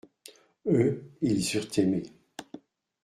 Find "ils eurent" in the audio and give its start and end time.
1.21-1.77